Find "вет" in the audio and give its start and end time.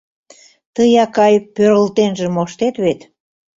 2.83-2.99